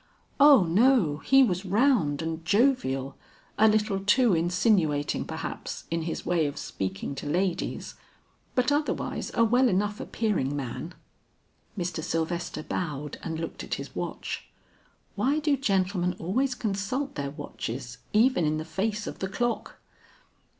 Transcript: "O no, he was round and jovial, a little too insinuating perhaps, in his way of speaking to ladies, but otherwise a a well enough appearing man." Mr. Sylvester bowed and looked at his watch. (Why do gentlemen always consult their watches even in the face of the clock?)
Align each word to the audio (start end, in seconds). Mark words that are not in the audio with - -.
"O 0.39 0.63
no, 0.63 1.17
he 1.19 1.43
was 1.43 1.63
round 1.63 2.23
and 2.23 2.43
jovial, 2.43 3.15
a 3.59 3.67
little 3.67 3.99
too 3.99 4.33
insinuating 4.33 5.25
perhaps, 5.25 5.83
in 5.91 6.01
his 6.01 6.25
way 6.25 6.47
of 6.47 6.57
speaking 6.57 7.13
to 7.13 7.27
ladies, 7.29 7.93
but 8.55 8.71
otherwise 8.71 9.29
a 9.35 9.41
a 9.41 9.43
well 9.43 9.69
enough 9.69 9.99
appearing 9.99 10.55
man." 10.55 10.95
Mr. 11.77 12.03
Sylvester 12.03 12.63
bowed 12.63 13.19
and 13.21 13.39
looked 13.39 13.63
at 13.63 13.75
his 13.75 13.95
watch. 13.95 14.49
(Why 15.15 15.37
do 15.37 15.55
gentlemen 15.55 16.15
always 16.17 16.55
consult 16.55 17.13
their 17.13 17.29
watches 17.29 17.99
even 18.11 18.43
in 18.43 18.57
the 18.57 18.65
face 18.65 19.05
of 19.05 19.19
the 19.19 19.27
clock?) 19.29 19.75